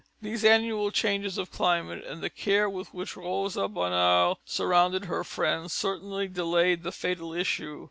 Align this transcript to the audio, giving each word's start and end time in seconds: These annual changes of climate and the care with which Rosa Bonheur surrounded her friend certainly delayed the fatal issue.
These 0.19 0.43
annual 0.43 0.89
changes 0.89 1.37
of 1.37 1.51
climate 1.51 2.03
and 2.03 2.23
the 2.23 2.31
care 2.31 2.67
with 2.67 2.91
which 2.91 3.15
Rosa 3.15 3.67
Bonheur 3.67 4.35
surrounded 4.43 5.05
her 5.05 5.23
friend 5.23 5.69
certainly 5.69 6.27
delayed 6.27 6.81
the 6.81 6.91
fatal 6.91 7.35
issue. 7.35 7.79